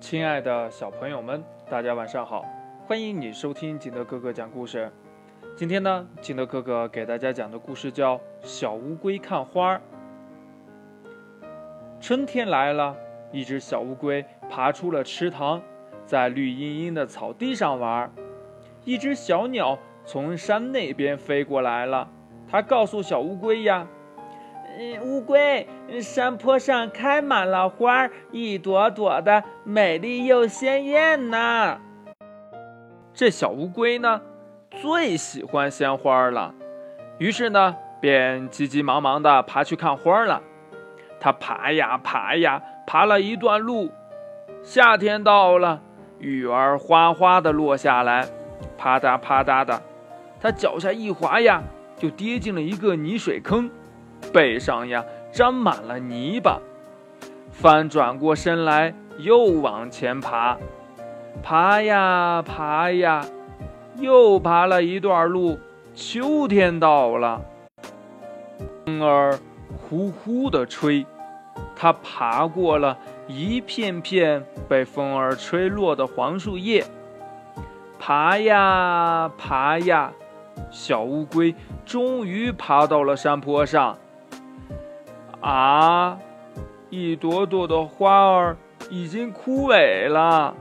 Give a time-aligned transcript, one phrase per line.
[0.00, 2.44] 亲爱的小朋友们，大家晚上好！
[2.86, 4.90] 欢迎你收听金德哥哥讲故事。
[5.56, 9.76] 今天呢，金德哥哥给大家讲的故事叫《小乌龟看花》。
[12.00, 12.96] 春天来了，
[13.32, 15.60] 一只小乌龟爬出了池塘，
[16.06, 18.10] 在绿茵茵的草地上玩。
[18.84, 22.08] 一只小鸟从山那边飞过来了，
[22.48, 23.86] 它告诉小乌龟呀。
[24.80, 25.66] 嗯，乌龟，
[26.00, 31.80] 山坡上开满了花，一朵朵的，美丽又鲜艳呢。
[33.12, 34.22] 这小乌龟呢，
[34.80, 36.54] 最喜欢鲜花了，
[37.18, 40.40] 于是呢，便急急忙忙地爬去看花了。
[41.18, 43.90] 它爬呀爬呀，爬了一段路。
[44.62, 45.82] 夏天到了，
[46.20, 48.28] 雨儿哗哗地落下来，
[48.76, 49.82] 啪嗒啪嗒的，
[50.40, 51.64] 它脚下一滑呀，
[51.96, 53.68] 就跌进了一个泥水坑。
[54.32, 56.60] 背上呀沾满了泥巴，
[57.50, 60.58] 翻转过身来又往前爬，
[61.42, 63.24] 爬呀爬呀，
[63.96, 65.58] 又爬了一段路。
[65.94, 67.42] 秋天到了，
[68.84, 69.36] 风儿
[69.76, 71.04] 呼呼地吹，
[71.74, 76.84] 它爬过了一片片被风儿吹落的黄树叶，
[77.98, 80.12] 爬呀爬呀，
[80.70, 81.52] 小乌龟
[81.84, 83.98] 终于爬到了山坡上。
[85.48, 86.18] 啊！
[86.90, 88.54] 一朵朵的花儿
[88.90, 90.54] 已经枯萎了。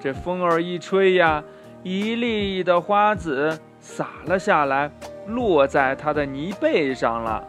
[0.00, 1.44] 这风儿一吹呀，
[1.84, 4.90] 一粒粒的花籽洒了下来，
[5.28, 7.44] 落在它的泥背上了。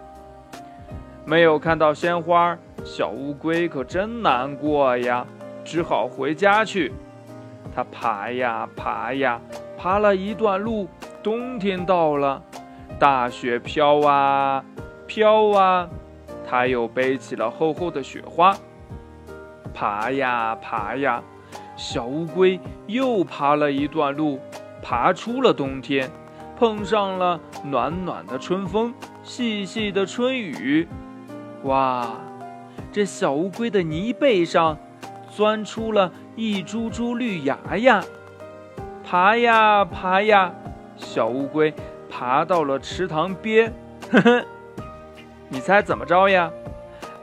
[1.25, 5.25] 没有看到鲜花，小乌龟可真难过呀，
[5.65, 6.93] 只好回家去。
[7.75, 9.41] 它爬呀爬呀，
[9.75, 10.87] 爬了一段路，
[11.23, 12.39] 冬天到了，
[12.99, 14.63] 大雪飘啊
[15.07, 15.89] 飘啊。
[16.49, 18.57] 他又背起了厚厚的雪花，
[19.71, 21.21] 爬呀爬呀，
[21.75, 24.39] 小乌龟又爬了一段路，
[24.81, 26.09] 爬出了冬天，
[26.57, 28.91] 碰上了暖暖的春风，
[29.21, 30.87] 细细的春雨。
[31.65, 32.15] 哇，
[32.91, 34.75] 这小乌龟的泥背上
[35.29, 38.03] 钻出了一株株绿芽呀！
[39.05, 40.51] 爬呀爬呀，
[40.97, 41.71] 小乌龟
[42.09, 43.71] 爬到了池塘边，
[44.11, 44.45] 呵呵。
[45.49, 46.51] 你猜怎么着呀？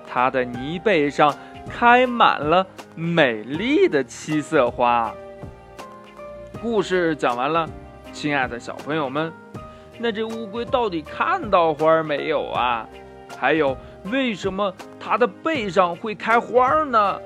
[0.07, 1.33] 它的泥背上
[1.71, 5.13] 开满了美丽的七色花。
[6.61, 7.69] 故事讲完了，
[8.13, 9.33] 亲爱的小朋友们，
[9.99, 12.87] 那这乌龟到底看到花没有啊？
[13.39, 13.77] 还有，
[14.11, 17.21] 为什么它的背上会开花呢？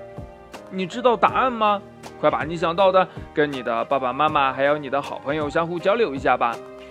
[0.71, 1.81] 你知道答案吗？
[2.21, 6.55] 快把你想到的跟你的爸爸妈妈还有你的好朋友相互交流一下吧。